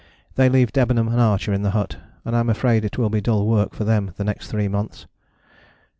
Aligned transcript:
They 0.33 0.49
leave 0.49 0.71
Debenham 0.71 1.09
and 1.09 1.21
Archer 1.21 1.53
at 1.53 1.61
the 1.61 1.69
hut, 1.77 1.97
and 2.25 2.35
I 2.35 2.39
am 2.39 2.49
afraid 2.49 2.83
it 2.83 2.97
will 2.97 3.11
be 3.11 3.21
dull 3.21 3.45
work 3.45 3.75
for 3.75 3.83
them 3.83 4.13
the 4.17 4.23
next 4.23 4.47
three 4.47 4.67
months. 4.67 5.05